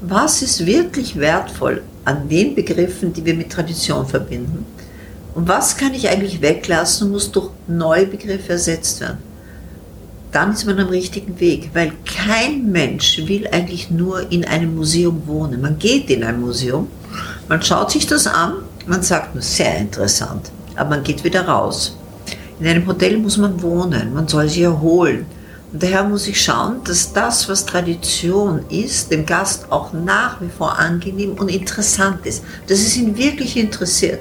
[0.00, 4.64] was ist wirklich wertvoll an den Begriffen, die wir mit Tradition verbinden?
[5.34, 9.18] Und was kann ich eigentlich weglassen und muss durch neue Begriffe ersetzt werden?
[10.32, 15.22] Dann ist man am richtigen Weg, weil kein Mensch will eigentlich nur in einem Museum
[15.26, 15.60] wohnen.
[15.60, 16.88] Man geht in ein Museum,
[17.48, 18.54] man schaut sich das an,
[18.86, 21.96] man sagt nur sehr interessant, aber man geht wieder raus.
[22.60, 25.26] In einem Hotel muss man wohnen, man soll sich erholen.
[25.72, 30.76] Daher muss ich schauen, dass das, was Tradition ist, dem Gast auch nach wie vor
[30.76, 34.18] angenehm und interessant ist, dass es ihn wirklich interessiert.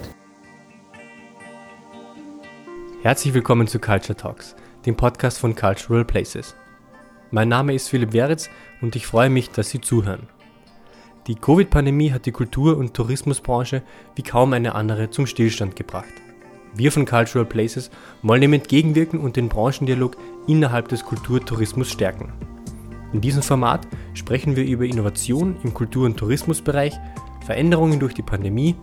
[3.02, 6.54] Herzlich willkommen zu Culture Talks, dem Podcast von Cultural Places.
[7.32, 8.48] Mein Name ist Philipp Weritz
[8.82, 10.28] und ich freue mich, dass Sie zuhören.
[11.26, 13.82] Die Covid-Pandemie hat die Kultur- und Tourismusbranche
[14.14, 16.14] wie kaum eine andere zum Stillstand gebracht.
[16.76, 17.90] Wir von Cultural Places
[18.22, 20.18] wollen dem entgegenwirken und den Branchendialog
[20.50, 22.34] innerhalb des Kulturtourismus stärken.
[23.14, 26.94] In diesem Format sprechen wir über Innovation im Kultur- und Tourismusbereich,
[27.46, 28.76] Veränderungen durch die Pandemie,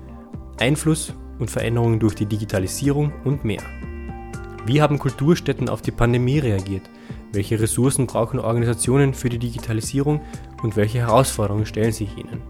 [0.58, 3.62] Einfluss und Veränderungen durch die Digitalisierung und mehr.
[4.64, 6.88] Wie haben Kulturstätten auf die Pandemie reagiert?
[7.32, 10.20] Welche Ressourcen brauchen Organisationen für die Digitalisierung
[10.62, 12.42] und welche Herausforderungen stellen sich ihnen?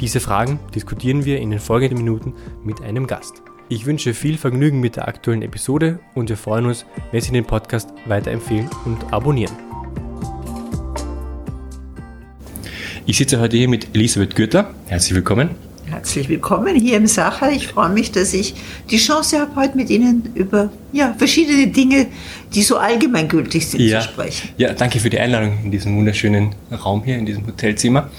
[0.00, 3.42] Diese Fragen diskutieren wir in den folgenden Minuten mit einem Gast.
[3.70, 7.46] Ich wünsche viel Vergnügen mit der aktuellen Episode und wir freuen uns, wenn Sie den
[7.46, 9.54] Podcast weiterempfehlen und abonnieren.
[13.06, 14.74] Ich sitze heute hier mit Elisabeth Gürtler.
[14.86, 15.50] Herzlich willkommen.
[15.86, 17.52] Herzlich willkommen hier im Sacher.
[17.52, 18.54] Ich freue mich, dass ich
[18.90, 22.08] die Chance habe, heute mit Ihnen über ja, verschiedene Dinge,
[22.52, 24.00] die so allgemeingültig sind, ja.
[24.00, 24.50] zu sprechen.
[24.58, 28.10] Ja, danke für die Einladung in diesem wunderschönen Raum hier, in diesem Hotelzimmer.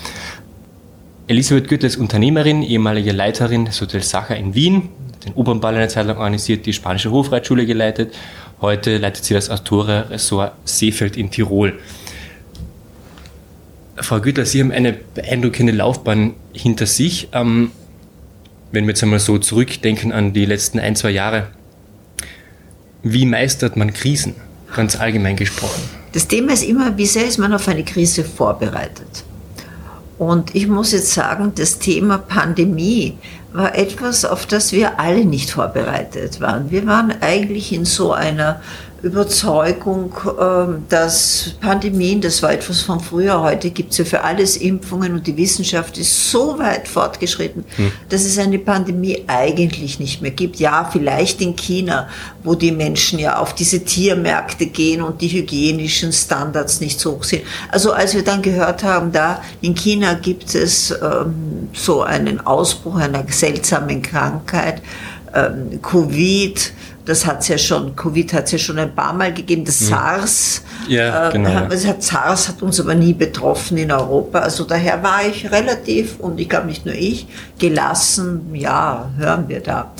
[1.28, 4.90] Elisabeth Gürtler ist Unternehmerin, ehemalige Leiterin des Hotels Sacher in Wien,
[5.26, 8.14] den Opernball eine Zeit lang organisiert, die spanische Hofreitschule geleitet.
[8.62, 11.80] Heute leitet sie das Astora-Ressort Seefeld in Tirol.
[13.98, 17.30] Frau Güttler, Sie haben eine beeindruckende Laufbahn hinter sich.
[17.32, 17.72] Ähm,
[18.72, 21.48] wenn wir jetzt einmal so zurückdenken an die letzten ein, zwei Jahre,
[23.04, 24.36] wie meistert man Krisen,
[24.76, 25.82] ganz allgemein gesprochen?
[26.12, 29.24] Das Thema ist immer, wie sehr ist man auf eine Krise vorbereitet?
[30.18, 33.18] Und ich muss jetzt sagen, das Thema Pandemie
[33.56, 36.72] war etwas, auf das wir alle nicht vorbereitet waren.
[36.72, 38.62] Wir waren eigentlich in so einer
[39.02, 44.58] Überzeugung, ähm, dass Pandemien, das war etwas von früher, heute gibt es ja für alles
[44.58, 47.92] Impfungen und die Wissenschaft ist so weit fortgeschritten, hm.
[48.10, 50.58] dass es eine Pandemie eigentlich nicht mehr gibt.
[50.58, 52.08] Ja, vielleicht in China,
[52.44, 57.24] wo die Menschen ja auf diese Tiermärkte gehen und die hygienischen Standards nicht so hoch
[57.24, 57.44] sind.
[57.72, 62.96] Also als wir dann gehört haben, da in China gibt es ähm, so einen Ausbruch
[62.96, 64.82] einer seltsamen Krankheit,
[65.34, 66.72] ähm, Covid,
[67.06, 69.82] das hat es ja schon, Covid hat es ja schon ein paar Mal gegeben, das
[69.82, 69.86] mhm.
[69.86, 70.64] SARS.
[70.88, 71.50] Ja, äh, genau.
[71.50, 74.40] Hat, SARS hat uns aber nie betroffen in Europa.
[74.40, 77.28] Also daher war ich relativ, und ich glaube nicht nur ich,
[77.60, 79.94] gelassen, ja, hören wir da.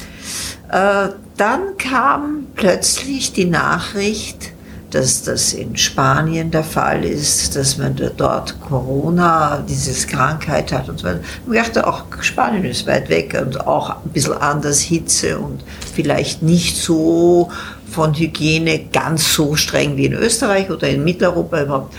[0.72, 4.52] Äh, dann kam plötzlich die Nachricht,
[4.96, 11.00] dass das in Spanien der Fall ist, dass man dort Corona, diese Krankheit hat und
[11.00, 11.20] so weiter.
[11.52, 16.42] Ich dachte, auch Spanien ist weit weg und auch ein bisschen anders Hitze und vielleicht
[16.42, 17.50] nicht so
[17.92, 21.94] von Hygiene ganz so streng wie in Österreich oder in Mitteleuropa überhaupt.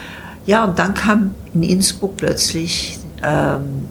[0.46, 3.90] Ja, und dann kam in Innsbruck plötzlich ähm,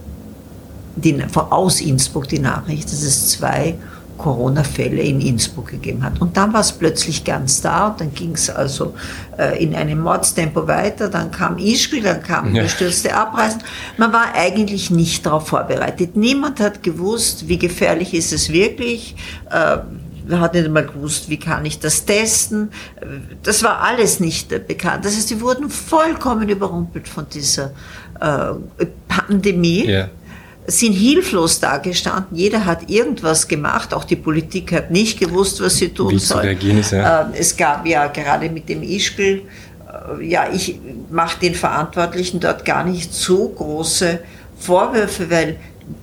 [0.96, 1.16] die,
[1.52, 3.76] aus Innsbruck die Nachricht, dass es zwei
[4.18, 6.22] Corona-Fälle in Innsbruck gegeben hat.
[6.22, 8.94] Und dann war es plötzlich ganz da und dann ging es also
[9.38, 12.64] äh, in einem Mordstempo weiter, dann kam Ischgl, dann kam ja.
[12.64, 13.62] gestürzte Abreisen.
[13.98, 16.16] Man war eigentlich nicht darauf vorbereitet.
[16.16, 19.16] Niemand hat gewusst, wie gefährlich ist es wirklich.
[19.52, 19.78] Äh,
[20.28, 22.72] man hat nicht einmal gewusst, wie kann ich das testen.
[23.44, 25.06] Das war alles nicht äh, bekannt.
[25.06, 27.72] Das heißt, sie wurden vollkommen überrumpelt von dieser
[28.20, 28.54] äh,
[29.08, 29.86] Pandemie.
[29.86, 30.10] Ja
[30.68, 32.36] sind hilflos dagestanden.
[32.36, 33.94] Jeder hat irgendwas gemacht.
[33.94, 36.46] Auch die Politik hat nicht gewusst, was sie tun soll.
[36.46, 37.22] Ist, ja.
[37.22, 39.42] Ähm, es gab ja gerade mit dem Ischgl,
[40.22, 44.20] äh, ja, ich mache den Verantwortlichen dort gar nicht so große
[44.58, 45.58] Vorwürfe, weil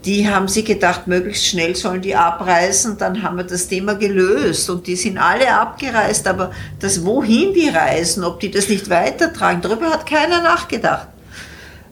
[0.04, 4.70] die haben sich gedacht, möglichst schnell sollen die abreisen, dann haben wir das Thema gelöst
[4.70, 9.60] und die sind alle abgereist, aber das wohin die reisen, ob die das nicht weitertragen,
[9.60, 11.08] darüber hat keiner nachgedacht.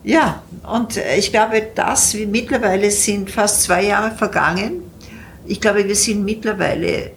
[0.02, 0.42] Ja,
[0.72, 4.82] und ich glaube, dass wir mittlerweile sind fast zwei Jahre vergangen.
[5.46, 7.10] Ich glaube, wir sind mittlerweile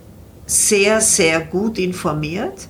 [0.45, 2.67] sehr, sehr gut informiert,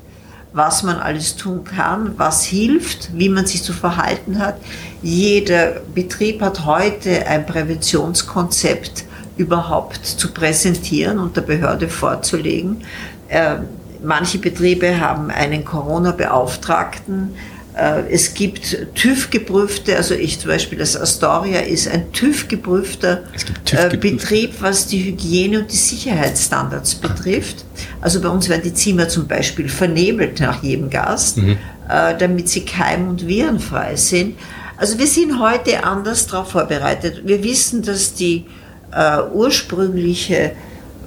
[0.54, 4.58] was man alles tun kann, was hilft, wie man sich zu verhalten hat.
[5.02, 9.06] Jeder Betrieb hat heute ein Präventionskonzept
[9.38, 12.84] überhaupt zu präsentieren und der Behörde vorzulegen.
[13.30, 13.56] Äh,
[14.04, 21.62] manche Betriebe haben einen Corona-Beauftragten, Äh, es gibt TÜV-geprüfte, also ich zum Beispiel, das Astoria
[21.62, 23.24] ist ein TÜV-geprüfter
[23.66, 27.66] TÜV äh, Betrieb, was die Hygiene und die Sicherheitsstandards betrifft.
[28.00, 31.58] Also bei uns werden die Zimmer zum Beispiel vernebelt nach jedem Gast, mhm.
[31.90, 34.38] Äh, damit sie keim- und virenfrei sind.
[34.78, 37.24] Also wir sind heute anders darauf vorbereitet.
[37.26, 38.46] Wir wissen, dass die
[38.92, 40.54] äh, ursprüngliche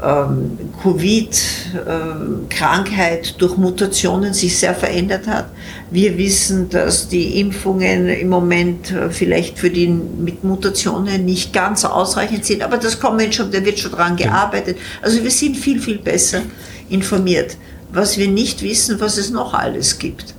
[0.03, 5.47] ähm, Covid-Krankheit durch Mutationen sich sehr verändert hat.
[5.91, 11.85] Wir wissen, dass die Impfungen im Moment äh, vielleicht für die mit Mutationen nicht ganz
[11.85, 14.77] ausreichend sind, aber das kommt schon, da wird schon dran gearbeitet.
[15.01, 16.43] Also wir sind viel, viel besser
[16.89, 17.57] informiert.
[17.93, 20.36] Was wir nicht wissen, was es noch alles gibt.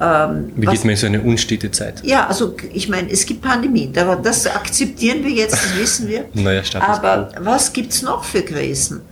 [0.00, 2.02] Ähm, Wie geht man in so eine unstete Zeit?
[2.04, 6.24] Ja, also ich meine, es gibt Pandemien, das akzeptieren wir jetzt, das wissen wir.
[6.34, 9.02] naja, Aber was gibt es noch für Krisen?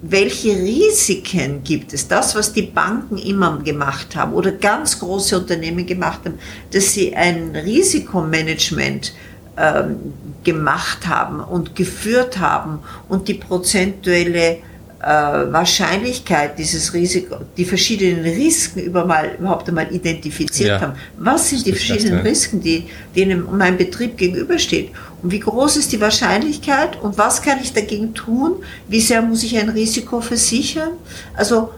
[0.00, 2.08] Welche Risiken gibt es?
[2.08, 6.38] Das, was die Banken immer gemacht haben oder ganz große Unternehmen gemacht haben,
[6.70, 9.12] dass sie ein Risikomanagement
[9.56, 12.78] ähm, gemacht haben und geführt haben
[13.08, 14.58] und die prozentuelle
[15.00, 20.80] Wahrscheinlichkeit, dieses Risiko, die verschiedenen Risiken über mal, überhaupt einmal identifiziert ja.
[20.80, 20.94] haben.
[21.16, 24.90] Was sind die verschiedenen Risiken, die, denen mein Betrieb gegenübersteht?
[25.22, 27.00] Und wie groß ist die Wahrscheinlichkeit?
[27.00, 28.56] Und was kann ich dagegen tun?
[28.88, 30.90] Wie sehr muss ich ein Risiko versichern?
[31.34, 31.70] Also,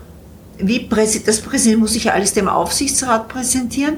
[0.58, 0.88] wie
[1.24, 3.96] das Präsident muss sich ja alles dem Aufsichtsrat präsentieren.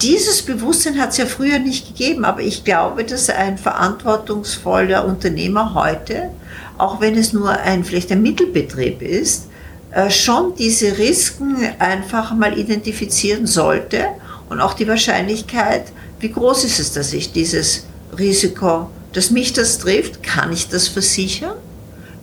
[0.00, 5.74] Dieses Bewusstsein hat es ja früher nicht gegeben, aber ich glaube, dass ein verantwortungsvoller Unternehmer
[5.74, 6.30] heute
[6.78, 9.48] auch wenn es nur ein, vielleicht ein Mittelbetrieb ist,
[9.92, 14.06] äh, schon diese Risiken einfach mal identifizieren sollte
[14.48, 15.84] und auch die Wahrscheinlichkeit,
[16.20, 17.84] wie groß ist es, dass ich dieses
[18.18, 21.54] Risiko, dass mich das trifft, kann ich das versichern?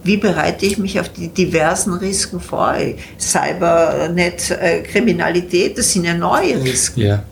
[0.04, 2.76] Wie bereite ich mich auf die diversen Risiken vor?
[3.20, 7.02] Cybernet, äh, Kriminalität, das sind ja neue Risiken.
[7.02, 7.24] Ja.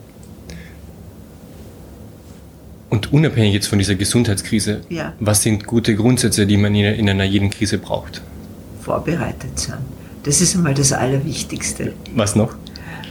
[2.89, 5.13] Und unabhängig jetzt von dieser Gesundheitskrise, ja.
[5.19, 8.21] was sind gute Grundsätze, die man in, in einer jeden Krise braucht?
[8.81, 9.77] Vorbereitet sein.
[10.23, 11.93] Das ist einmal das Allerwichtigste.
[12.15, 12.55] Was noch?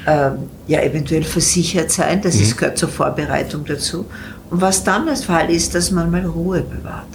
[0.07, 2.43] Ähm, ja, eventuell versichert sein, das mhm.
[2.43, 4.07] ist, gehört zur Vorbereitung dazu.
[4.51, 7.07] Und was dann der Fall ist, dass man mal Ruhe bewahrt.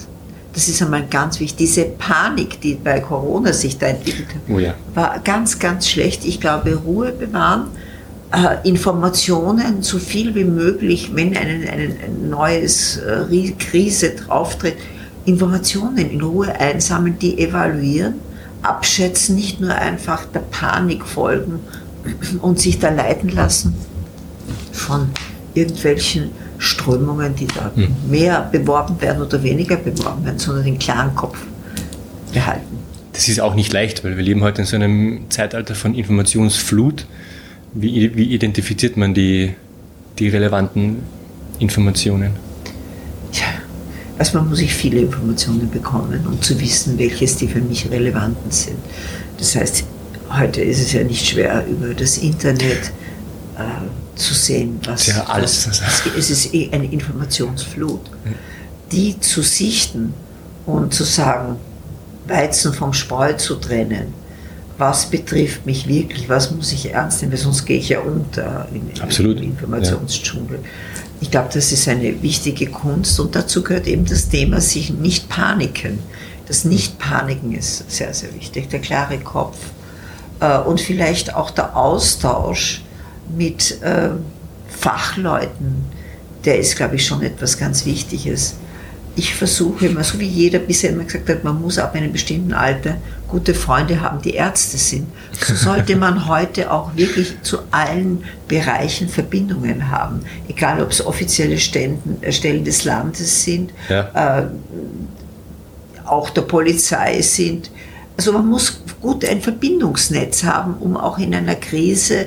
[0.52, 1.56] Das ist einmal ganz wichtig.
[1.56, 4.74] Diese Panik, die bei Corona sich da entwickelt hat, oh ja.
[4.94, 6.24] war ganz, ganz schlecht.
[6.24, 7.66] Ich glaube, Ruhe bewahren
[8.34, 11.94] äh, Informationen so viel wie möglich, wenn eine, eine
[12.28, 14.76] neues äh, Krise drauftritt,
[15.24, 18.14] Informationen in Ruhe einsammeln, die evaluieren,
[18.62, 21.60] abschätzen, nicht nur einfach der Panik folgen
[22.42, 23.74] und sich da leiten lassen
[24.72, 25.10] von
[25.54, 27.88] irgendwelchen Strömungen, die da hm.
[28.10, 31.38] mehr beworben werden oder weniger beworben werden, sondern den klaren Kopf
[32.32, 32.78] behalten.
[33.12, 37.06] Das ist auch nicht leicht, weil wir leben heute in so einem Zeitalter von Informationsflut.
[37.74, 39.54] Wie, wie identifiziert man die,
[40.18, 41.02] die relevanten
[41.58, 42.36] Informationen?
[43.32, 43.46] Ja,
[44.16, 48.78] erstmal muss ich viele Informationen bekommen, um zu wissen, welches die für mich relevanten sind.
[49.38, 49.84] Das heißt,
[50.30, 52.92] heute ist es ja nicht schwer, über das Internet
[53.56, 53.62] äh,
[54.14, 55.08] zu sehen, was.
[55.08, 55.66] Ja, alles.
[55.66, 58.00] Was, es ist eh eine Informationsflut.
[58.92, 60.14] Die zu sichten
[60.66, 61.56] und zu sagen,
[62.28, 64.14] Weizen vom Spreu zu trennen,
[64.78, 68.66] was betrifft mich wirklich, was muss ich ernst nehmen, weil sonst gehe ich ja unter
[68.72, 69.38] in, Absolut.
[69.38, 70.58] im Informationsdschungel.
[70.62, 70.68] Ja.
[71.20, 75.28] Ich glaube, das ist eine wichtige Kunst und dazu gehört eben das Thema, sich nicht
[75.28, 76.00] paniken.
[76.46, 79.56] Das Nicht-Paniken ist sehr, sehr wichtig, der klare Kopf
[80.40, 82.82] äh, und vielleicht auch der Austausch
[83.34, 84.10] mit äh,
[84.68, 85.86] Fachleuten,
[86.44, 88.56] der ist, glaube ich, schon etwas ganz Wichtiges
[89.16, 92.52] ich versuche immer, so wie jeder bisher immer gesagt hat, man muss ab einem bestimmten
[92.52, 92.96] Alter
[93.28, 95.06] gute Freunde haben, die Ärzte sind.
[95.40, 100.20] So sollte man heute auch wirklich zu allen Bereichen Verbindungen haben.
[100.48, 104.40] Egal, ob es offizielle Ständen, äh, Stellen des Landes sind, ja.
[104.40, 104.46] äh,
[106.04, 107.70] auch der Polizei sind.
[108.16, 112.26] Also man muss gut ein Verbindungsnetz haben, um auch in einer Krise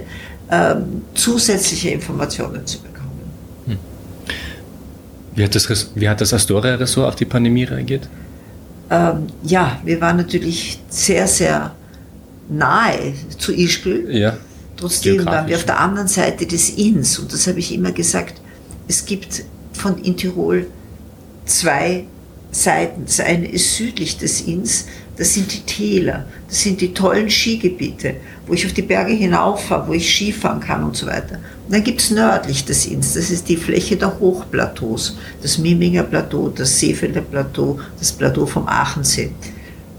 [0.50, 0.76] äh,
[1.14, 2.97] zusätzliche Informationen zu bekommen.
[5.38, 8.10] Wie hat das, wie hat das Astoria-Ressort auf die Pandemie reagiert?
[8.90, 11.76] Ähm, ja, wir waren natürlich sehr, sehr
[12.50, 14.08] nahe zu Ischgl.
[14.10, 14.38] Ja.
[14.78, 17.20] Trotzdem waren wir auf der anderen Seite des Inns.
[17.20, 18.42] Und das habe ich immer gesagt.
[18.88, 20.66] Es gibt von in Tirol
[21.46, 22.06] zwei
[22.50, 23.06] Seiten.
[23.06, 24.86] Das eine ist südlich des Inns,
[25.18, 29.88] das sind die Täler, das sind die tollen Skigebiete, wo ich auf die Berge hinaufahre,
[29.88, 31.40] wo ich Skifahren kann und so weiter.
[31.66, 36.04] Und dann gibt es nördlich des Inns, das ist die Fläche der Hochplateaus, das Miminger
[36.04, 39.32] Plateau, das Seefelder Plateau, das Plateau vom Aachensee.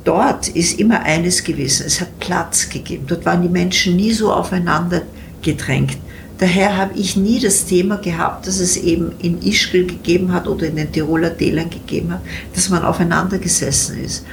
[0.04, 3.04] Dort ist immer eines gewesen, es hat Platz gegeben.
[3.06, 5.02] Dort waren die Menschen nie so aufeinander
[5.42, 5.98] gedrängt.
[6.38, 10.68] Daher habe ich nie das Thema gehabt, dass es eben in Ischgl gegeben hat oder
[10.68, 12.20] in den Tiroler Tälern gegeben hat,
[12.54, 14.24] dass man aufeinander gesessen ist.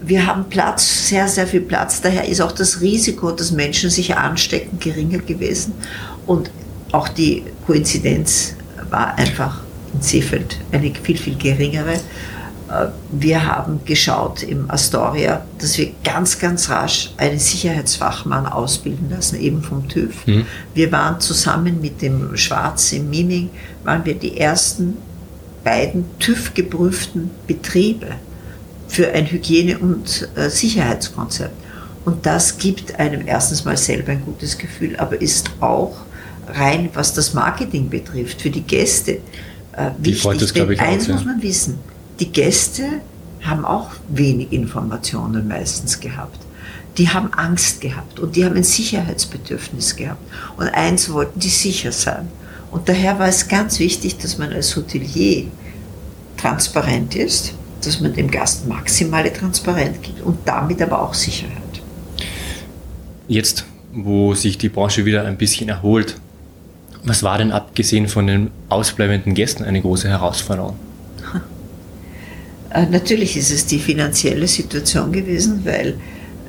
[0.00, 2.00] Wir haben Platz, sehr, sehr viel Platz.
[2.00, 5.74] Daher ist auch das Risiko, dass Menschen sich anstecken, geringer gewesen.
[6.26, 6.50] Und
[6.92, 8.54] auch die Koinzidenz
[8.90, 9.60] war einfach
[9.92, 11.94] in Seefeld eine viel, viel geringere.
[11.94, 19.40] Äh, wir haben geschaut im Astoria, dass wir ganz, ganz rasch einen Sicherheitsfachmann ausbilden lassen,
[19.40, 20.26] eben vom TÜV.
[20.26, 20.46] Mhm.
[20.74, 23.50] Wir waren zusammen mit dem Schwarz im Miming,
[23.84, 24.96] waren wir die ersten
[25.64, 28.06] beiden TÜV-geprüften Betriebe
[28.88, 31.54] für ein Hygiene- und äh, Sicherheitskonzept.
[32.04, 35.96] Und das gibt einem erstens mal selber ein gutes Gefühl, aber ist auch
[36.46, 39.18] rein, was das Marketing betrifft, für die Gäste
[39.72, 40.38] äh, wichtig.
[40.38, 41.14] Das, Denn eins aus, ja.
[41.14, 41.78] muss man wissen,
[42.18, 42.84] die Gäste
[43.42, 46.38] haben auch wenig Informationen meistens gehabt.
[46.96, 50.20] Die haben Angst gehabt und die haben ein Sicherheitsbedürfnis gehabt.
[50.56, 52.28] Und eins wollten die sicher sein.
[52.70, 55.44] Und daher war es ganz wichtig, dass man als Hotelier
[56.36, 57.54] transparent ist,
[57.84, 61.54] dass man dem Gast maximale Transparenz gibt und damit aber auch Sicherheit.
[63.28, 66.16] Jetzt, wo sich die Branche wieder ein bisschen erholt,
[67.04, 70.76] was war denn abgesehen von den ausbleibenden Gästen eine große Herausforderung?
[72.70, 75.94] Äh, natürlich ist es die finanzielle Situation gewesen, weil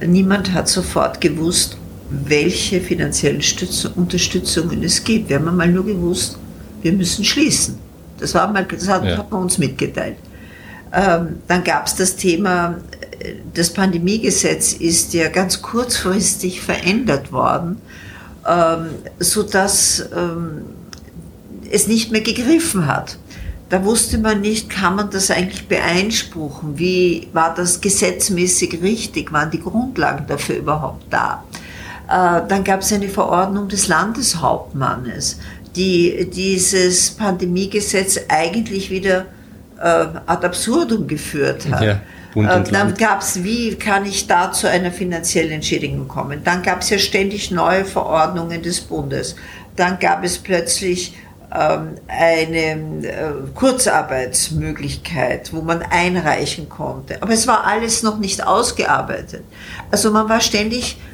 [0.05, 1.77] niemand hat sofort gewusst,
[2.09, 3.41] welche finanziellen
[3.95, 5.29] Unterstützungen es gibt.
[5.29, 6.37] Wir haben einmal nur gewusst,
[6.81, 7.77] wir müssen schließen.
[8.17, 9.17] Das, war mal, das hat, ja.
[9.17, 10.17] hat man uns mitgeteilt.
[10.91, 12.77] Ähm, dann gab es das Thema,
[13.19, 17.81] äh, das Pandemiegesetz ist ja ganz kurzfristig verändert worden,
[18.47, 20.61] ähm, sodass ähm,
[21.69, 23.17] es nicht mehr gegriffen hat
[23.69, 26.79] da wusste man nicht, kann man das eigentlich beeinspruchen?
[26.79, 29.31] Wie war das gesetzmäßig richtig?
[29.31, 31.43] Waren die Grundlagen dafür überhaupt da?
[32.07, 35.39] Äh, dann gab es eine Verordnung des Landeshauptmannes,
[35.75, 39.27] die dieses Pandemiegesetz eigentlich wieder
[39.79, 41.81] ad absurdum geführt hat.
[41.81, 42.01] Ja.
[42.35, 46.41] Äh, dann gab es, wie kann ich da zu einer finanziellen Entschädigung kommen?
[46.43, 49.35] Dann gab es ja ständig neue Verordnungen des Bundes.
[49.75, 51.15] Dann gab es plötzlich
[51.51, 57.21] ähm, eine äh, Kurzarbeitsmöglichkeit, wo man einreichen konnte.
[57.21, 59.43] Aber es war alles noch nicht ausgearbeitet.
[59.89, 61.08] Also man war ständig äh,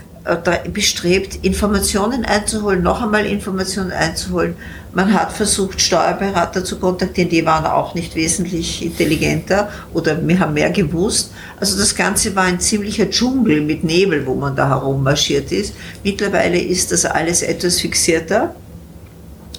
[0.74, 4.56] bestrebt, Informationen einzuholen, noch einmal Informationen einzuholen.
[4.94, 10.54] Man hat versucht, Steuerberater zu kontaktieren, die waren auch nicht wesentlich intelligenter oder wir haben
[10.54, 11.32] mehr gewusst.
[11.60, 15.76] Also das Ganze war ein ziemlicher Dschungel mit Nebel, wo man da herummarschiert ist.
[16.04, 18.56] Mittlerweile ist das alles etwas fixierter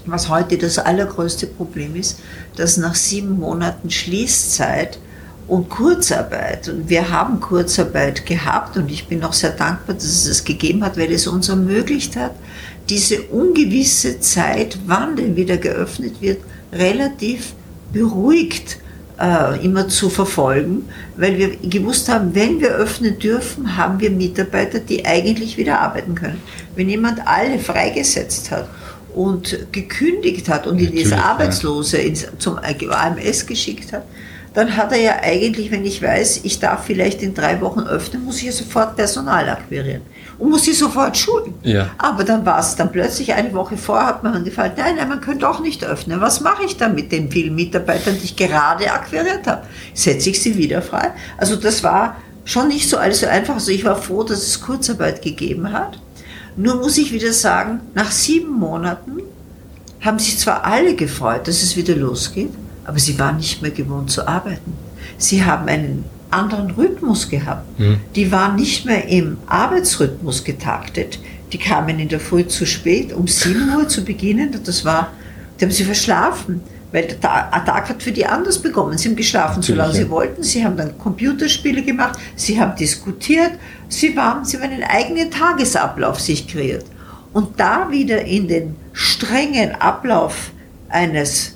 [0.07, 2.21] was heute das allergrößte Problem ist,
[2.55, 4.99] dass nach sieben Monaten Schließzeit
[5.49, 10.27] und Kurzarbeit, und wir haben Kurzarbeit gehabt und ich bin auch sehr dankbar, dass es
[10.27, 12.33] es gegeben hat, weil es uns ermöglicht hat,
[12.89, 16.41] diese ungewisse Zeit, wann denn wieder geöffnet wird,
[16.73, 17.55] relativ
[17.93, 18.79] beruhigt
[19.21, 24.81] äh, immer zu verfolgen, weil wir gewusst haben, wenn wir öffnen dürfen, haben wir Mitarbeiter,
[24.81, 26.41] die eigentlich wieder arbeiten können.
[26.75, 28.69] Wenn jemand alle freigesetzt hat
[29.15, 34.05] und gekündigt hat und ihn als Arbeitslose ins, zum AMS geschickt hat,
[34.57, 38.25] dann hat er ja eigentlich, wenn ich weiß, ich darf vielleicht in drei Wochen öffnen,
[38.25, 40.01] muss ich ja sofort Personal akquirieren
[40.39, 41.53] und muss sie sofort schulen.
[41.63, 41.91] Ja.
[41.99, 45.21] Aber dann war es dann plötzlich eine Woche vor, hat man gefallen, nein, nein, man
[45.21, 46.23] könnte auch nicht öffnen.
[46.23, 49.67] Was mache ich dann mit den vielen Mitarbeitern, die ich gerade akquiriert habe?
[49.93, 51.11] Setze ich sie wieder frei?
[51.37, 53.57] Also das war schon nicht so alles so einfach.
[53.57, 55.99] Also ich war froh, dass es Kurzarbeit gegeben hat.
[56.57, 59.19] Nur muss ich wieder sagen, nach sieben Monaten
[60.01, 62.55] haben sich zwar alle gefreut, dass es wieder losgeht,
[62.87, 64.75] aber sie waren nicht mehr gewohnt zu arbeiten.
[65.19, 67.79] Sie haben einen anderen Rhythmus gehabt.
[67.79, 68.01] Mhm.
[68.15, 71.19] Die waren nicht mehr im Arbeitsrhythmus getaktet.
[71.53, 74.59] Die kamen in der Früh zu spät, um 7 Uhr zu beginnen.
[74.65, 75.13] Das war,
[75.59, 76.61] die haben sie verschlafen.
[76.93, 78.97] Weil der Tag hat für die anders begonnen.
[78.97, 80.05] Sie haben geschlafen, Natürlich, solange ja.
[80.05, 80.43] sie wollten.
[80.43, 82.19] Sie haben dann Computerspiele gemacht.
[82.37, 83.53] Sie haben diskutiert.
[83.89, 86.85] Sie, waren, sie haben einen eigenen Tagesablauf sich kreiert.
[87.33, 90.53] Und da wieder in den strengen Ablauf
[90.89, 91.56] eines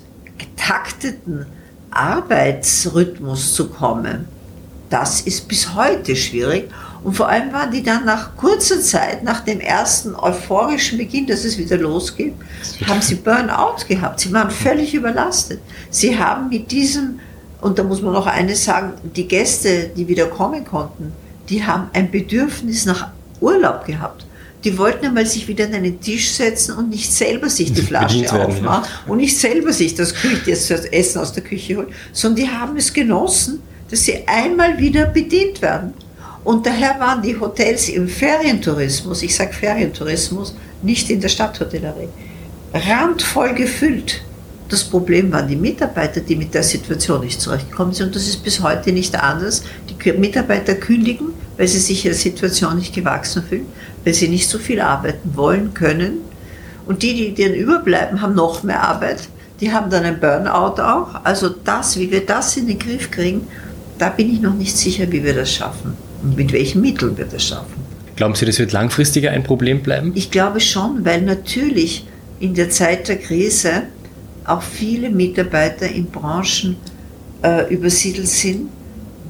[0.55, 1.45] getakteten
[1.91, 4.27] Arbeitsrhythmus zu kommen,
[4.89, 6.69] das ist bis heute schwierig.
[7.03, 11.45] Und vor allem waren die dann nach kurzer Zeit, nach dem ersten euphorischen Beginn, dass
[11.45, 12.33] es wieder losgeht,
[12.85, 14.19] haben sie Burnout gehabt.
[14.19, 15.61] Sie waren völlig überlastet.
[15.89, 17.19] Sie haben mit diesem,
[17.61, 21.13] und da muss man noch eines sagen, die Gäste, die wieder kommen konnten,
[21.49, 23.07] die haben ein Bedürfnis nach
[23.39, 24.25] Urlaub gehabt.
[24.63, 28.31] Die wollten einmal sich wieder an einen Tisch setzen und nicht selber sich die Flasche
[28.31, 29.11] aufmachen ja.
[29.11, 30.13] und nicht selber sich das,
[30.45, 35.05] das Essen aus der Küche holen, sondern die haben es genossen, dass sie einmal wieder
[35.05, 35.93] bedient werden.
[36.43, 42.09] Und daher waren die Hotels im Ferientourismus, ich sage Ferientourismus, nicht in der Stadthotellerie,
[42.73, 44.21] randvoll gefüllt.
[44.69, 48.07] Das Problem waren die Mitarbeiter, die mit der Situation nicht zurechtgekommen sind.
[48.07, 49.63] Und das ist bis heute nicht anders.
[49.89, 53.65] Die Mitarbeiter kündigen, weil sie sich der Situation nicht gewachsen fühlen,
[54.03, 56.19] weil sie nicht so viel arbeiten wollen, können.
[56.85, 59.29] Und die, die dann überbleiben, haben noch mehr Arbeit.
[59.59, 61.23] Die haben dann ein Burnout auch.
[61.23, 63.47] Also das, wie wir das in den Griff kriegen,
[63.97, 67.25] da bin ich noch nicht sicher, wie wir das schaffen und mit welchen Mitteln wir
[67.25, 67.81] das schaffen.
[68.15, 70.11] Glauben Sie, das wird langfristiger ein Problem bleiben?
[70.15, 72.05] Ich glaube schon, weil natürlich
[72.39, 73.83] in der Zeit der Krise
[74.45, 76.75] auch viele Mitarbeiter in Branchen
[77.43, 78.69] äh, übersiedelt sind,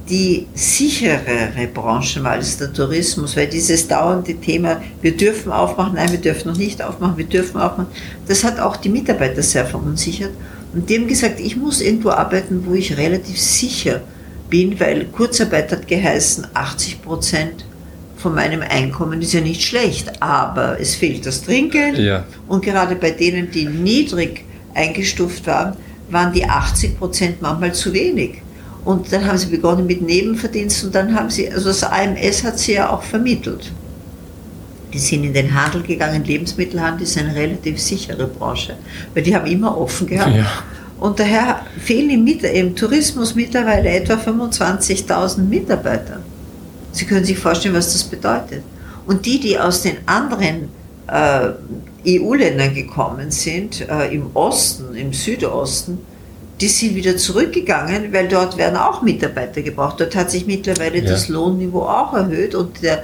[0.08, 6.10] die sicherere Branchen war als der Tourismus, weil dieses dauernde Thema, wir dürfen aufmachen, nein,
[6.10, 7.86] wir dürfen noch nicht aufmachen, wir dürfen aufmachen,
[8.26, 10.32] das hat auch die Mitarbeiter sehr verunsichert.
[10.74, 14.00] Und die haben gesagt, ich muss irgendwo arbeiten, wo ich relativ sicher
[14.50, 17.64] bin, weil Kurzarbeit hat geheißen, 80 Prozent
[18.16, 21.98] von meinem Einkommen ist ja nicht schlecht, aber es fehlt das Trinkgeld.
[21.98, 22.24] Ja.
[22.48, 24.44] Und gerade bei denen, die niedrig
[24.74, 25.76] eingestuft waren,
[26.10, 28.41] waren die 80 Prozent manchmal zu wenig.
[28.84, 32.58] Und dann haben sie begonnen mit Nebenverdienst und dann haben sie, also das AMS hat
[32.58, 33.70] sie ja auch vermittelt.
[34.92, 38.76] Die sind in den Handel gegangen, Lebensmittelhandel ist eine relativ sichere Branche,
[39.14, 40.34] weil die haben immer offen gehabt.
[40.34, 40.46] Ja.
[40.98, 46.20] Und daher fehlen im, im Tourismus mittlerweile etwa 25.000 Mitarbeiter.
[46.92, 48.62] Sie können sich vorstellen, was das bedeutet.
[49.06, 50.68] Und die, die aus den anderen
[51.08, 51.50] äh,
[52.06, 55.98] EU-Ländern gekommen sind, äh, im Osten, im Südosten,
[56.60, 60.00] die sind wieder zurückgegangen, weil dort werden auch Mitarbeiter gebraucht.
[60.00, 61.10] Dort hat sich mittlerweile ja.
[61.10, 63.02] das Lohnniveau auch erhöht und der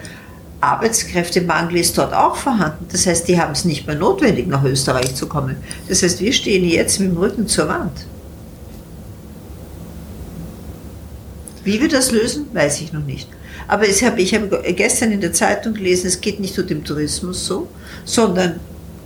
[0.61, 2.87] Arbeitskräftemangel ist dort auch vorhanden.
[2.90, 5.57] Das heißt, die haben es nicht mehr notwendig, nach Österreich zu kommen.
[5.88, 8.07] Das heißt, wir stehen jetzt mit dem Rücken zur Wand.
[11.64, 13.28] Wie wir das lösen, weiß ich noch nicht.
[13.69, 16.83] Aber ich habe, ich habe gestern in der Zeitung gelesen, es geht nicht nur dem
[16.83, 17.69] Tourismus so,
[18.05, 18.59] sondern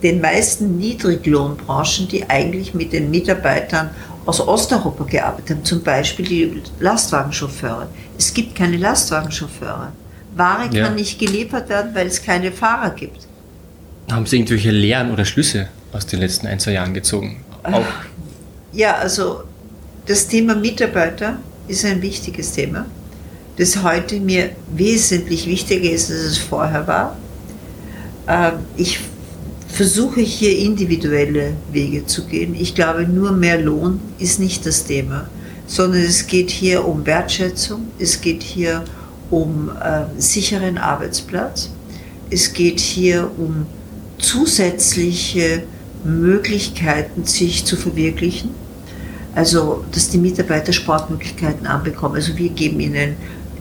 [0.03, 3.91] den meisten Niedriglohnbranchen, die eigentlich mit den Mitarbeitern
[4.27, 7.89] aus Osteuropa gearbeitet haben, zum Beispiel die Lastwagenchauffeure.
[8.19, 9.93] Es gibt keine Lastwagenchauffeure.
[10.35, 10.87] Ware ja.
[10.87, 13.27] kann nicht geliefert werden, weil es keine Fahrer gibt.
[14.11, 17.45] Haben Sie irgendwelche Lehren oder Schlüsse aus den letzten ein, zwei Jahren gezogen?
[17.63, 17.85] Auch
[18.73, 19.43] ja, also
[20.07, 21.37] das Thema Mitarbeiter
[21.69, 22.87] ist ein wichtiges Thema
[23.57, 27.17] das heute mir wesentlich wichtiger ist, als es vorher war.
[28.29, 28.99] Ähm, ich
[29.73, 32.55] versuche hier individuelle Wege zu gehen.
[32.55, 35.29] Ich glaube, nur mehr Lohn ist nicht das Thema,
[35.67, 38.85] sondern es geht hier um Wertschätzung, es geht hier
[39.31, 41.71] um äh, sicheren Arbeitsplatz,
[42.29, 43.67] es geht hier um
[44.19, 45.63] zusätzliche
[46.05, 48.51] Möglichkeiten, sich zu verwirklichen.
[49.35, 52.17] Also, dass die Mitarbeiter Sportmöglichkeiten anbekommen.
[52.17, 53.17] Also, wir geben ihnen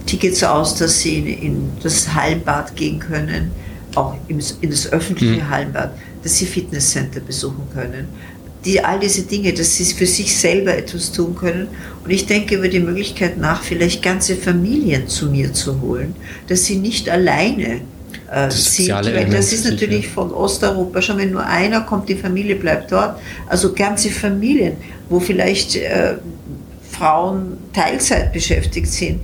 [0.06, 3.52] Tickets aus, dass sie in, das Hallenbad gehen können,
[3.96, 5.50] auch in das öffentliche mhm.
[5.50, 5.92] Hallenbad,
[6.24, 8.08] dass sie Fitnesscenter besuchen können.
[8.64, 11.68] Die, all diese Dinge, dass sie für sich selber etwas tun können.
[12.04, 16.16] Und ich denke über die Möglichkeit nach, vielleicht ganze Familien zu mir zu holen,
[16.48, 17.82] dass sie nicht alleine
[18.32, 18.92] äh, sind.
[18.92, 23.20] Weil das ist natürlich von Osteuropa schon, wenn nur einer kommt, die Familie bleibt dort.
[23.48, 24.78] Also ganze Familien,
[25.10, 26.16] wo vielleicht äh,
[26.92, 29.22] Frauen Teilzeit beschäftigt sind,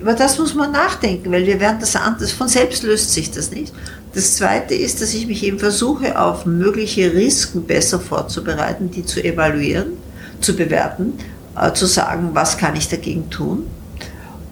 [0.00, 3.50] über das muss man nachdenken, weil wir werden das anders, von selbst löst sich das
[3.50, 3.72] nicht.
[4.14, 9.22] Das Zweite ist, dass ich mich eben versuche, auf mögliche Risiken besser vorzubereiten, die zu
[9.22, 9.92] evaluieren,
[10.40, 11.14] zu bewerten,
[11.60, 13.66] äh, zu sagen, was kann ich dagegen tun.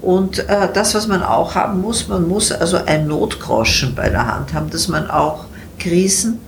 [0.03, 4.27] Und äh, das, was man auch haben muss, man muss also ein Notgroschen bei der
[4.27, 5.47] Hand haben, dass man auch
[5.79, 6.39] Krisen,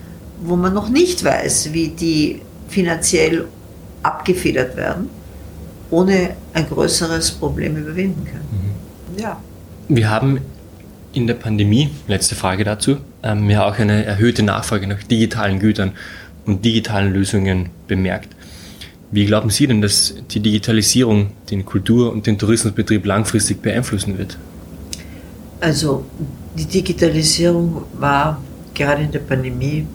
[0.42, 3.48] wo man noch nicht weiß, wie die finanziell
[4.02, 5.10] abgefedert werden,
[5.90, 8.42] ohne ein größeres Problem überwinden kann.
[8.52, 8.87] Mhm.
[9.18, 9.40] Ja.
[9.88, 10.40] Wir haben
[11.12, 15.92] in der Pandemie, letzte Frage dazu, ähm, ja auch eine erhöhte Nachfrage nach digitalen Gütern
[16.46, 18.34] und digitalen Lösungen bemerkt.
[19.10, 24.36] Wie glauben Sie denn, dass die Digitalisierung den Kultur- und den Tourismusbetrieb langfristig beeinflussen wird?
[25.60, 26.04] Also
[26.56, 28.40] die Digitalisierung war
[28.74, 29.86] gerade in der Pandemie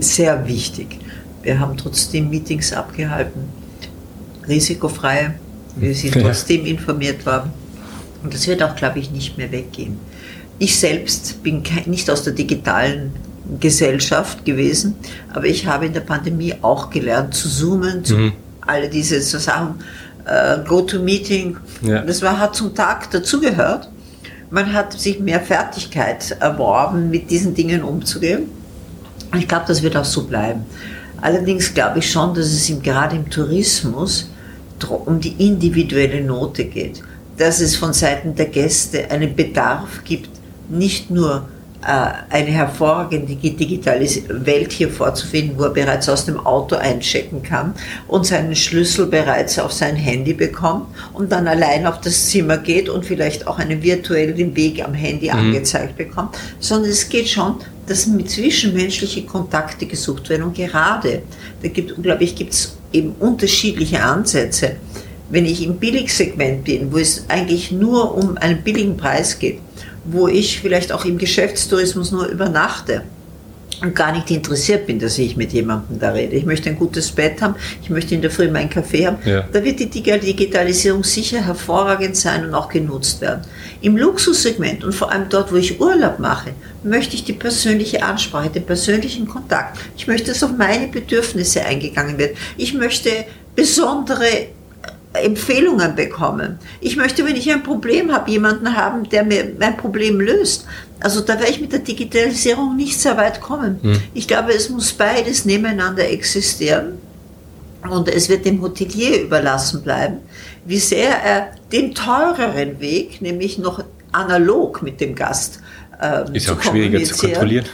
[0.00, 0.98] sehr wichtig.
[1.42, 3.42] Wir haben trotzdem Meetings abgehalten,
[4.48, 5.34] risikofrei.
[5.76, 7.50] Wir sind trotzdem informiert worden.
[8.26, 10.00] Und das wird auch, glaube ich, nicht mehr weggehen.
[10.58, 13.12] Ich selbst bin nicht aus der digitalen
[13.60, 14.96] Gesellschaft gewesen,
[15.32, 18.32] aber ich habe in der Pandemie auch gelernt zu zoomen, zu mhm.
[18.62, 19.76] alle diese so Sachen,
[20.24, 21.56] äh, Go-to-Meeting.
[21.82, 22.02] Ja.
[22.02, 23.88] Das war, hat zum Tag dazugehört.
[24.50, 28.48] Man hat sich mehr Fertigkeit erworben, mit diesen Dingen umzugehen.
[29.38, 30.64] Ich glaube, das wird auch so bleiben.
[31.20, 34.28] Allerdings glaube ich schon, dass es im, gerade im Tourismus
[34.88, 37.04] um die individuelle Note geht
[37.36, 40.30] dass es von Seiten der Gäste einen Bedarf gibt,
[40.68, 41.48] nicht nur
[41.86, 47.74] eine hervorragende digitale Welt hier vorzufinden, wo er bereits aus dem Auto einchecken kann
[48.08, 52.88] und seinen Schlüssel bereits auf sein Handy bekommt und dann allein auf das Zimmer geht
[52.88, 55.38] und vielleicht auch einen virtuellen Weg am Handy mhm.
[55.38, 61.22] angezeigt bekommt, sondern es geht schon, dass mit zwischenmenschliche Kontakte gesucht werden und gerade,
[61.62, 64.72] da gibt, glaube ich, gibt es eben unterschiedliche Ansätze.
[65.28, 69.58] Wenn ich im Billigsegment bin, wo es eigentlich nur um einen billigen Preis geht,
[70.04, 73.02] wo ich vielleicht auch im Geschäftstourismus nur übernachte
[73.82, 76.34] und gar nicht interessiert bin, dass ich mit jemandem da rede.
[76.36, 79.18] Ich möchte ein gutes Bett haben, ich möchte in der Früh meinen Kaffee haben.
[79.24, 79.44] Ja.
[79.52, 83.42] Da wird die Digitalisierung sicher hervorragend sein und auch genutzt werden.
[83.82, 86.50] Im Luxussegment und vor allem dort, wo ich Urlaub mache,
[86.82, 89.78] möchte ich die persönliche Ansprache, den persönlichen Kontakt.
[89.96, 92.36] Ich möchte, dass auf meine Bedürfnisse eingegangen wird.
[92.56, 93.10] Ich möchte
[93.54, 94.48] besondere
[95.22, 96.58] Empfehlungen bekommen.
[96.80, 100.66] Ich möchte, wenn ich ein Problem habe, jemanden haben, der mir mein Problem löst.
[101.00, 103.78] Also da werde ich mit der Digitalisierung nicht sehr weit kommen.
[103.82, 104.00] Hm.
[104.14, 106.98] Ich glaube, es muss beides nebeneinander existieren.
[107.88, 110.18] Und es wird dem Hotelier überlassen bleiben,
[110.64, 115.60] wie sehr er den teureren Weg, nämlich noch analog mit dem Gast,
[116.00, 117.66] ähm, ist auch schwieriger zu kontrollieren.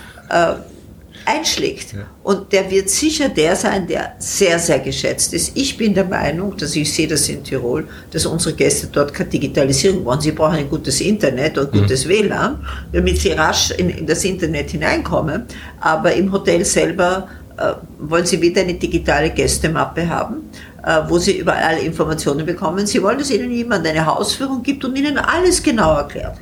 [1.24, 1.92] Einschlägt.
[1.92, 2.00] Ja.
[2.22, 5.56] Und der wird sicher der sein, der sehr, sehr geschätzt ist.
[5.56, 9.30] Ich bin der Meinung, dass ich sehe das in Tirol, dass unsere Gäste dort keine
[9.30, 10.20] Digitalisierung wollen.
[10.20, 12.10] Sie brauchen ein gutes Internet und gutes mhm.
[12.10, 15.44] WLAN, damit sie rasch in, in, das Internet hineinkommen.
[15.80, 20.50] Aber im Hotel selber äh, wollen sie wieder eine digitale Gästemappe haben,
[20.84, 22.86] äh, wo sie überall alle Informationen bekommen.
[22.86, 26.36] Sie wollen, dass ihnen jemand eine Hausführung gibt und ihnen alles genau erklärt.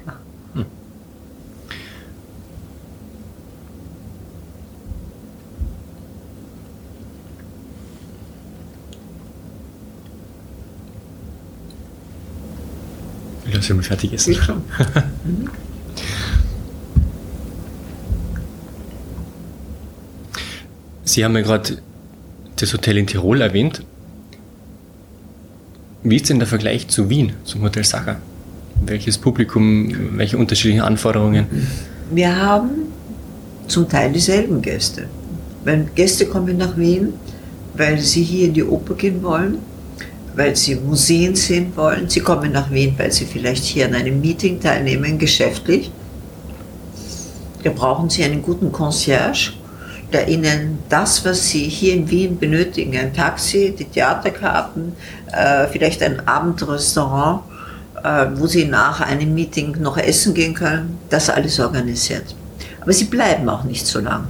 [13.60, 14.32] Sind wir fertig essen.
[14.32, 14.62] Ich schon.
[15.24, 15.50] Mhm.
[21.04, 21.78] Sie haben ja gerade
[22.56, 23.82] das Hotel in Tirol erwähnt.
[26.04, 28.16] Wie ist denn der Vergleich zu Wien, zum Hotel Sacher?
[28.86, 31.46] Welches Publikum, welche unterschiedlichen Anforderungen?
[32.12, 32.70] Wir haben
[33.66, 35.06] zum Teil dieselben Gäste.
[35.64, 37.12] Wenn Gäste kommen nach Wien,
[37.74, 39.58] weil sie hier in die Oper gehen wollen,
[40.34, 42.08] weil sie Museen sehen wollen.
[42.08, 45.90] Sie kommen nach Wien, weil sie vielleicht hier an einem Meeting teilnehmen, geschäftlich.
[47.62, 49.52] Da brauchen sie einen guten Concierge,
[50.12, 54.92] der ihnen das, was sie hier in Wien benötigen, ein Taxi, die Theaterkarten,
[55.32, 57.42] äh, vielleicht ein Abendrestaurant,
[58.02, 62.34] äh, wo sie nach einem Meeting noch essen gehen können, das alles organisiert.
[62.80, 64.28] Aber sie bleiben auch nicht so lang.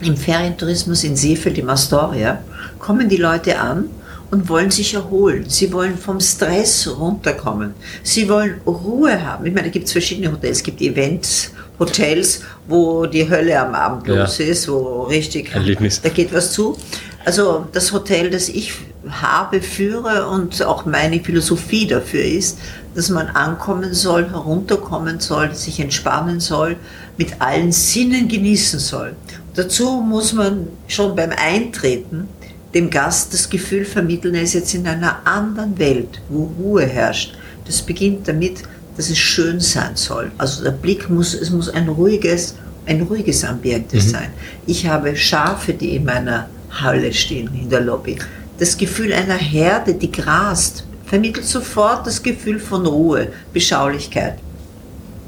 [0.00, 2.40] Im Ferientourismus in Seefeld, im Astoria,
[2.78, 3.90] kommen die Leute an
[4.30, 5.44] und wollen sich erholen.
[5.48, 7.74] Sie wollen vom Stress runterkommen.
[8.02, 9.46] Sie wollen Ruhe haben.
[9.46, 10.58] Ich meine, da gibt es verschiedene Hotels.
[10.58, 14.22] Es gibt Events, Hotels, wo die Hölle am Abend ja.
[14.22, 16.00] los ist, wo richtig, Erlebnis.
[16.00, 16.76] da geht was zu.
[17.24, 18.72] Also das Hotel, das ich
[19.08, 22.58] habe, führe und auch meine Philosophie dafür ist,
[22.94, 26.76] dass man ankommen soll, herunterkommen soll, sich entspannen soll,
[27.18, 29.16] mit allen Sinnen genießen soll.
[29.54, 32.28] Dazu muss man schon beim Eintreten
[32.76, 37.34] dem Gast das Gefühl vermitteln, er ist jetzt in einer anderen Welt, wo Ruhe herrscht.
[37.64, 38.58] Das beginnt damit,
[38.98, 40.30] dass es schön sein soll.
[40.36, 44.00] Also der Blick muss, es muss ein ruhiges, ein ruhiges Ambiente mhm.
[44.00, 44.28] sein.
[44.66, 48.18] Ich habe Schafe, die in meiner Halle stehen, in der Lobby.
[48.58, 54.38] Das Gefühl einer Herde, die grast, vermittelt sofort das Gefühl von Ruhe, Beschaulichkeit.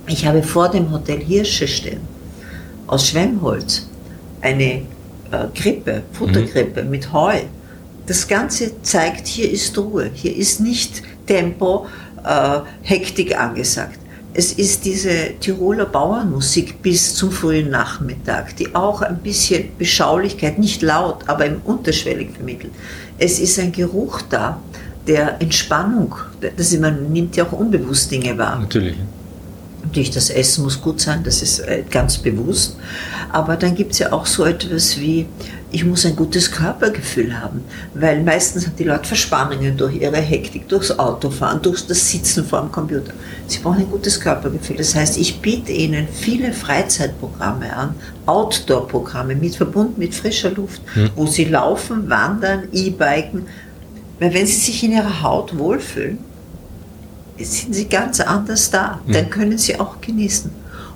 [0.06, 2.00] Ich habe vor dem Hotel Hirsche stehen,
[2.86, 3.88] aus Schwemmholz,
[4.42, 4.82] eine
[5.30, 6.90] äh, Krippe, Futterkrippe mhm.
[6.90, 7.40] mit Heu.
[8.06, 11.86] Das Ganze zeigt, hier ist Ruhe, hier ist nicht Tempo,
[12.24, 13.98] äh, Hektik angesagt.
[14.34, 20.80] Es ist diese Tiroler Bauernmusik bis zum frühen Nachmittag, die auch ein bisschen Beschaulichkeit, nicht
[20.82, 22.72] laut, aber im unterschwellig vermittelt.
[23.18, 24.60] Es ist ein Geruch da,
[25.06, 26.14] der Entspannung,
[26.56, 28.60] das, man nimmt ja auch unbewusst Dinge wahr.
[28.60, 28.96] Natürlich.
[29.88, 32.76] Natürlich, das Essen muss gut sein, das ist äh, ganz bewusst.
[33.32, 35.26] Aber dann gibt es ja auch so etwas wie,
[35.70, 40.68] ich muss ein gutes Körpergefühl haben, weil meistens haben die Leute Verspannungen durch ihre Hektik,
[40.68, 43.14] durchs Autofahren, durch das Sitzen vor dem Computer.
[43.46, 44.76] Sie brauchen ein gutes Körpergefühl.
[44.76, 47.94] Das heißt, ich biete ihnen viele Freizeitprogramme an,
[48.26, 51.10] Outdoor-Programme mit verbunden mit frischer Luft, hm.
[51.16, 53.46] wo sie laufen, wandern, E-Biken.
[54.20, 56.18] Weil wenn sie sich in ihrer Haut wohlfühlen,
[57.44, 59.00] sind sie ganz anders da.
[59.06, 59.12] Mhm.
[59.12, 60.50] Dann können sie auch genießen.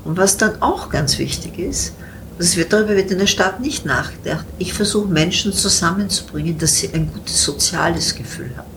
[0.05, 1.93] Und was dann auch ganz wichtig ist,
[2.39, 4.47] das wird, darüber wird in der Stadt nicht nachgedacht.
[4.59, 8.71] Ich versuche Menschen zusammenzubringen, dass sie ein gutes soziales Gefühl haben.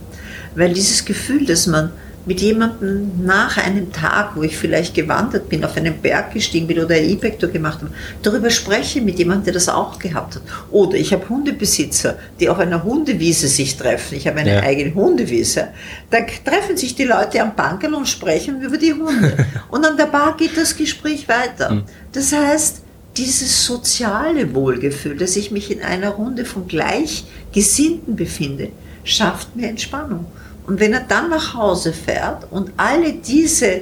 [0.56, 1.92] Weil dieses Gefühl, dass man
[2.26, 6.80] mit jemandem nach einem Tag, wo ich vielleicht gewandert bin, auf einen Berg gestiegen bin
[6.80, 7.92] oder ein E-Bike gemacht habe,
[8.24, 10.42] darüber spreche mit jemandem, der das auch gehabt hat.
[10.72, 14.16] Oder ich habe Hundebesitzer, die auf einer Hundewiese sich treffen.
[14.16, 14.62] Ich habe eine ja.
[14.62, 15.68] eigene Hundewiese.
[16.10, 19.46] Da treffen sich die Leute am Bankerl und sprechen über die Hunde.
[19.70, 21.70] und an der Bar geht das Gespräch weiter.
[21.70, 21.84] Hm.
[22.12, 22.82] Das heißt,
[23.18, 28.70] dieses soziale Wohlgefühl, dass ich mich in einer Runde von Gleichgesinnten befinde,
[29.04, 30.26] schafft mir Entspannung.
[30.68, 33.82] Und wenn er dann nach Hause fährt und alle diese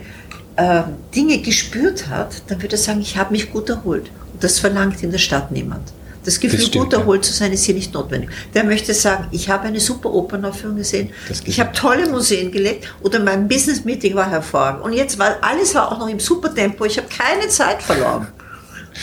[0.56, 0.84] äh,
[1.16, 4.12] Dinge gespürt hat, dann würde er sagen, ich habe mich gut erholt.
[4.34, 5.94] Und das verlangt in der Stadt niemand.
[6.24, 7.32] Das Gefühl, das stimmt, gut erholt ja.
[7.32, 8.30] zu sein, ist hier nicht notwendig.
[8.54, 11.10] Der möchte sagen, ich habe eine super Opernaufführung gesehen,
[11.44, 14.84] ich habe tolle Museen gelegt oder mein Business-Meeting war hervorragend.
[14.84, 18.28] Und jetzt war alles war auch noch im super Tempo, ich habe keine Zeit verloren.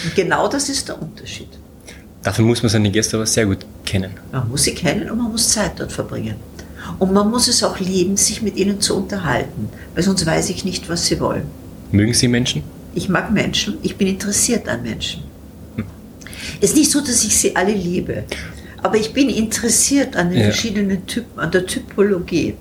[0.04, 1.48] Und genau das ist der Unterschied.
[2.22, 4.12] Dafür muss man seine Gäste aber sehr gut kennen.
[4.32, 6.36] Man muss sie kennen und man muss Zeit dort verbringen.
[6.98, 10.64] Und man muss es auch lieben, sich mit ihnen zu unterhalten, weil sonst weiß ich
[10.64, 11.44] nicht, was sie wollen.
[11.92, 12.62] Mögen Sie Menschen?
[12.94, 15.22] Ich mag Menschen, ich bin interessiert an Menschen.
[15.76, 15.84] Hm.
[16.60, 18.24] Es ist nicht so, dass ich sie alle liebe,
[18.82, 20.44] aber ich bin interessiert an den ja.
[20.46, 22.54] verschiedenen Typen, an der Typologie.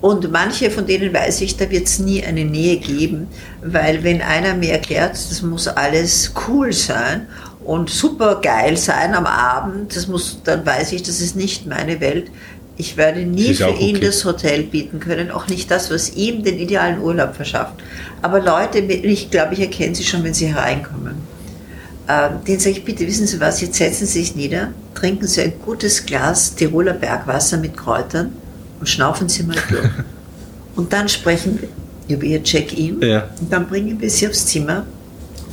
[0.00, 3.28] Und manche von denen weiß ich, da wird es nie eine Nähe geben,
[3.62, 7.28] weil wenn einer mir erklärt, das muss alles cool sein
[7.64, 12.00] und super geil sein am Abend, das muss, dann weiß ich, das ist nicht meine
[12.00, 12.32] Welt.
[12.82, 14.06] Ich werde nie für ihn okay.
[14.06, 17.74] das Hotel bieten können, auch nicht das, was ihm den idealen Urlaub verschafft.
[18.22, 21.14] Aber Leute, ich glaube, ich erkenne sie schon, wenn sie hereinkommen.
[22.08, 25.42] Ähm, den sage ich, bitte wissen Sie was, jetzt setzen Sie sich nieder, trinken Sie
[25.42, 28.32] ein gutes Glas Tiroler Bergwasser mit Kräutern
[28.80, 29.88] und schnaufen Sie mal durch.
[30.74, 33.28] und dann sprechen wir über Ihr Check-in ja.
[33.40, 34.84] und dann bringen wir Sie aufs Zimmer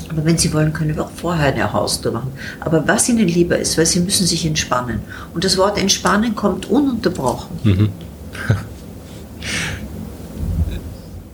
[0.10, 2.32] aber wenn Sie wollen, können wir auch vorher eine Haustür machen.
[2.60, 5.02] Aber was Ihnen lieber ist, weil Sie müssen sich entspannen.
[5.34, 7.60] Und das Wort entspannen kommt ununterbrochen.
[7.64, 7.90] Mhm.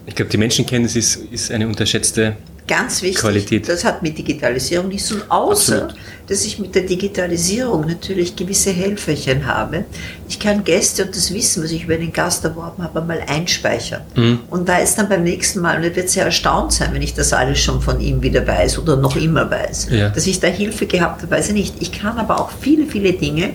[0.07, 3.69] Ich glaube, die Menschenkenntnis ist, ist eine unterschätzte Ganz wichtig, Qualität.
[3.69, 5.95] das hat mit Digitalisierung nichts zu tun, außer Absolut.
[6.27, 9.85] dass ich mit der Digitalisierung natürlich gewisse Helferchen habe.
[10.27, 14.01] Ich kann Gäste und das Wissen, was ich über den Gast erworben habe, mal einspeichern.
[14.15, 14.39] Mhm.
[14.49, 17.13] Und da ist dann beim nächsten Mal, und er wird sehr erstaunt sein, wenn ich
[17.13, 20.09] das alles schon von ihm wieder weiß oder noch immer weiß, ja.
[20.09, 21.75] dass ich da Hilfe gehabt habe, weiß ich nicht.
[21.81, 23.53] Ich kann aber auch viele, viele Dinge,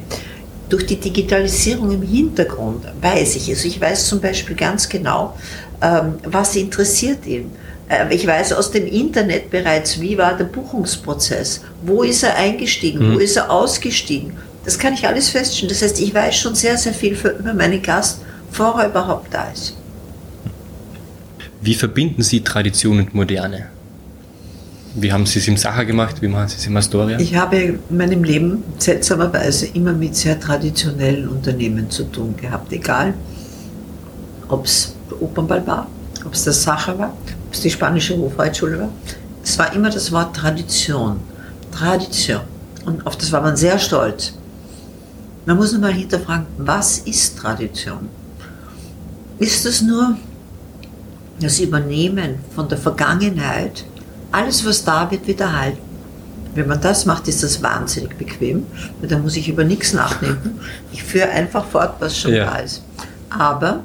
[0.68, 3.58] durch die Digitalisierung im Hintergrund weiß ich es.
[3.58, 5.36] Also ich weiß zum Beispiel ganz genau,
[5.82, 7.50] ähm, was interessiert ihn.
[7.90, 13.10] Äh, ich weiß aus dem Internet bereits, wie war der Buchungsprozess, wo ist er eingestiegen,
[13.10, 13.14] mhm.
[13.14, 14.32] wo ist er ausgestiegen.
[14.64, 15.68] Das kann ich alles feststellen.
[15.68, 19.34] Das heißt, ich weiß schon sehr, sehr viel für, über meinen Gast, bevor er überhaupt
[19.34, 19.76] da ist.
[21.62, 23.66] Wie verbinden Sie Tradition und Moderne?
[24.94, 26.16] Wie haben Sie es im Sacher gemacht?
[26.20, 27.18] Wie machen Sie es im Astoria?
[27.18, 32.72] Ich habe in meinem Leben seltsamerweise immer mit sehr traditionellen Unternehmen zu tun gehabt.
[32.72, 33.14] Egal,
[34.48, 35.86] ob es Opernball war,
[36.24, 37.14] ob es das Sacher war,
[37.52, 38.88] es die spanische Hofreitschule war.
[39.42, 41.20] Es war immer das Wort Tradition.
[41.72, 42.42] Tradition.
[42.84, 44.34] Und auf das war man sehr stolz.
[45.46, 48.08] Man muss nur mal hinterfragen, was ist Tradition?
[49.38, 50.16] Ist es nur
[51.40, 53.84] das Übernehmen von der Vergangenheit?
[54.32, 55.78] Alles, was da wird, wird erhalten.
[56.54, 58.66] Wenn man das macht, ist das wahnsinnig bequem,
[59.00, 60.60] weil dann muss ich über nichts nachdenken.
[60.92, 62.46] Ich führe einfach fort, was schon ja.
[62.46, 62.82] da ist.
[63.30, 63.84] Aber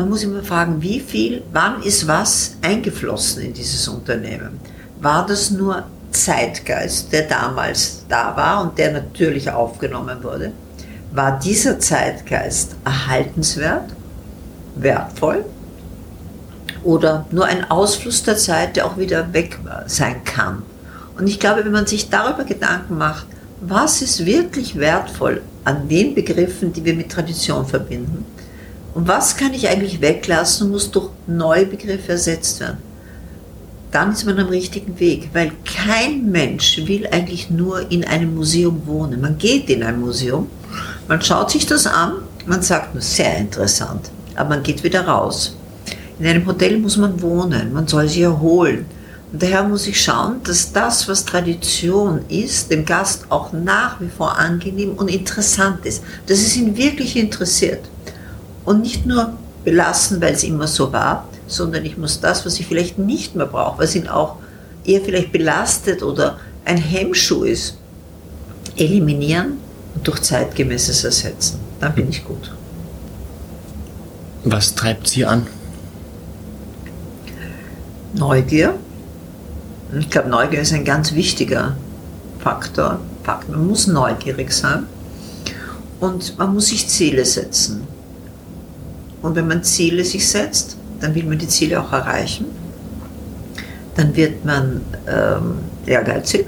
[0.00, 4.58] man muss immer fragen, wie viel, wann ist was eingeflossen in dieses Unternehmen?
[4.98, 10.52] War das nur Zeitgeist, der damals da war und der natürlich aufgenommen wurde?
[11.12, 13.90] War dieser Zeitgeist erhaltenswert,
[14.76, 15.44] wertvoll
[16.82, 20.62] oder nur ein Ausfluss der Zeit, der auch wieder weg sein kann?
[21.18, 23.26] Und ich glaube, wenn man sich darüber Gedanken macht,
[23.60, 28.24] was ist wirklich wertvoll an den Begriffen, die wir mit Tradition verbinden,
[28.94, 32.78] und was kann ich eigentlich weglassen und muss durch neue Begriffe ersetzt werden?
[33.92, 38.82] Dann ist man am richtigen Weg, weil kein Mensch will eigentlich nur in einem Museum
[38.86, 39.20] wohnen.
[39.20, 40.48] Man geht in ein Museum,
[41.08, 42.14] man schaut sich das an,
[42.46, 45.56] man sagt nur sehr interessant, aber man geht wieder raus.
[46.18, 48.86] In einem Hotel muss man wohnen, man soll sich erholen.
[49.32, 54.08] Und daher muss ich schauen, dass das, was Tradition ist, dem Gast auch nach wie
[54.08, 56.02] vor angenehm und interessant ist.
[56.26, 57.80] Dass es ihn wirklich interessiert
[58.64, 59.32] und nicht nur
[59.64, 63.46] belassen, weil es immer so war, sondern ich muss das, was ich vielleicht nicht mehr
[63.46, 64.36] brauche, was ihn auch
[64.84, 67.76] eher vielleicht belastet oder ein Hemmschuh ist,
[68.76, 69.58] eliminieren
[69.94, 71.60] und durch zeitgemäßes ersetzen.
[71.80, 72.52] Dann bin ich gut.
[74.44, 75.46] Was treibt Sie an?
[78.14, 78.74] Neugier.
[79.98, 81.76] Ich glaube, Neugier ist ein ganz wichtiger
[82.38, 83.00] Faktor.
[83.48, 84.86] Man muss neugierig sein
[86.00, 87.86] und man muss sich Ziele setzen.
[89.22, 92.46] Und wenn man Ziele sich setzt, dann will man die Ziele auch erreichen.
[93.96, 96.46] Dann wird man ähm, ehrgeizig.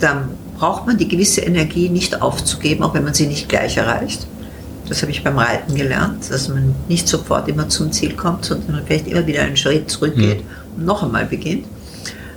[0.00, 4.26] Dann braucht man die gewisse Energie nicht aufzugeben, auch wenn man sie nicht gleich erreicht.
[4.88, 8.72] Das habe ich beim Reiten gelernt, dass man nicht sofort immer zum Ziel kommt, sondern
[8.72, 10.78] man vielleicht immer wieder einen Schritt zurückgeht mhm.
[10.78, 11.66] und noch einmal beginnt.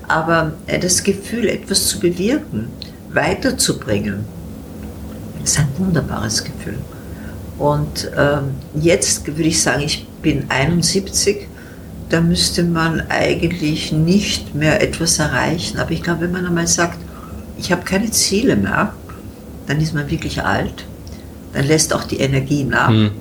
[0.08, 2.68] Aber äh, das Gefühl, etwas zu bewirken,
[3.14, 4.26] weiterzubringen,
[5.44, 6.78] ist ein wunderbares Gefühl.
[7.62, 11.47] Und ähm, jetzt würde ich sagen, ich bin 71,
[12.10, 15.78] da müsste man eigentlich nicht mehr etwas erreichen.
[15.78, 16.97] Aber ich glaube, wenn man einmal sagt,
[17.60, 18.93] ich habe keine Ziele mehr,
[19.67, 20.88] dann ist man wirklich alt,
[21.54, 23.12] dann lässt auch die Energie nach, mhm.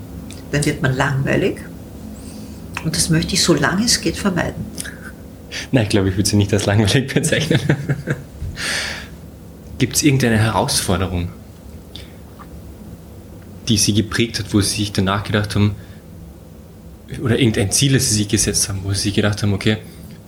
[0.52, 1.58] dann wird man langweilig.
[2.82, 4.64] Und das möchte ich, solange es geht, vermeiden.
[5.70, 7.60] Nein, ich glaube, ich würde sie nicht als langweilig bezeichnen.
[9.78, 11.28] Gibt es irgendeine Herausforderung,
[13.70, 15.74] die Sie geprägt hat, wo Sie sich danach gedacht haben,
[17.22, 19.78] oder irgendein Ziel, das Sie sich gesetzt haben, wo Sie sich gedacht haben, okay,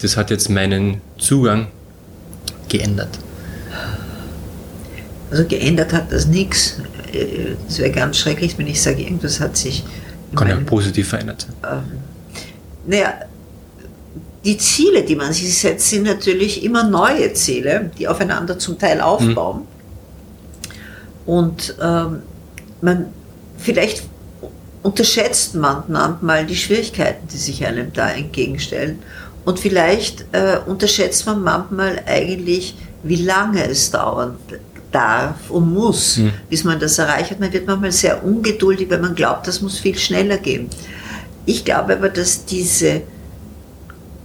[0.00, 1.68] das hat jetzt meinen Zugang
[2.68, 3.18] geändert?
[5.30, 6.78] Also geändert hat das nichts.
[7.68, 9.84] Es wäre ganz schrecklich, wenn ich sage, irgendwas hat sich.
[10.34, 11.46] Kann ja positiv verändert.
[11.62, 11.82] Ähm,
[12.86, 13.14] naja,
[14.44, 19.00] die Ziele, die man sich setzt, sind natürlich immer neue Ziele, die aufeinander zum Teil
[19.00, 19.60] aufbauen.
[19.60, 19.66] Mhm.
[21.26, 22.22] Und ähm,
[22.80, 23.06] man
[23.62, 24.02] vielleicht
[24.82, 28.98] unterschätzt man manchmal die Schwierigkeiten, die sich einem da entgegenstellen.
[29.44, 34.36] Und vielleicht äh, unterschätzt man manchmal eigentlich, wie lange es dauern
[34.92, 36.32] darf und muss, mhm.
[36.48, 37.40] bis man das erreicht hat.
[37.40, 40.68] Man wird manchmal sehr ungeduldig, weil man glaubt, das muss viel schneller gehen.
[41.46, 43.02] Ich glaube aber, dass diese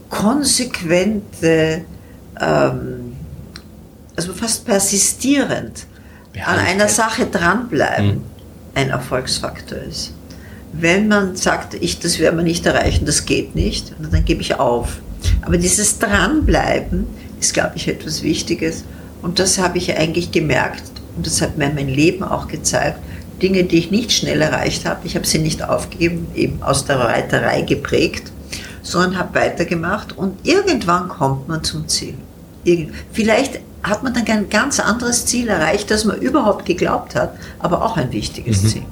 [0.09, 1.81] konsequente,
[2.39, 3.15] ähm,
[4.15, 5.85] also fast persistierend
[6.45, 8.36] an einer Sache dranbleiben, mhm.
[8.77, 10.13] Ein Erfolgsfaktor ist.
[10.73, 14.59] Wenn man sagt, ich, das werden wir nicht erreichen, das geht nicht, dann gebe ich
[14.59, 14.97] auf.
[15.41, 17.07] Aber dieses Dranbleiben
[17.39, 18.83] ist, glaube ich, etwas Wichtiges.
[19.21, 20.83] Und das habe ich eigentlich gemerkt
[21.15, 22.99] und das hat mir mein Leben auch gezeigt.
[23.41, 26.99] Dinge, die ich nicht schnell erreicht habe, ich habe sie nicht aufgegeben, eben aus der
[26.99, 28.31] Reiterei geprägt
[28.87, 32.15] sondern habe weitergemacht und irgendwann kommt man zum Ziel.
[33.11, 37.83] Vielleicht hat man dann ein ganz anderes Ziel erreicht, das man überhaupt geglaubt hat, aber
[37.83, 38.67] auch ein wichtiges mhm.
[38.67, 38.85] Ziel.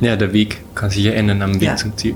[0.00, 1.76] Ja, der Weg kann sich ja ändern am Weg ja.
[1.76, 2.14] zum Ziel.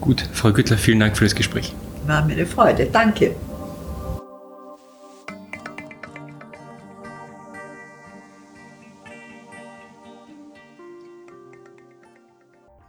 [0.00, 1.74] Gut, Frau Güttler, vielen Dank für das Gespräch.
[2.06, 2.86] War mir eine Freude.
[2.92, 3.34] Danke.